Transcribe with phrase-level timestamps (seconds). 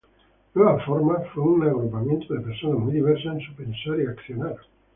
[0.55, 4.55] Nueva Forma fue un agrupamiento de personas muy diversas en su pensar y accionar.